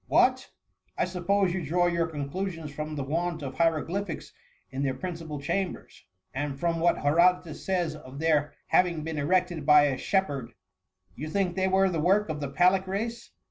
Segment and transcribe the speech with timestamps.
[0.07, 0.49] "What!
[0.97, 4.33] I suppose you draw your conclu sions from the want of hieroglyphics
[4.71, 9.83] in their principal chambers; and, from what Herodotus says of their having been erected by
[9.83, 10.55] a shep herd,
[11.15, 13.29] you think they were the work of the Pallic raJce."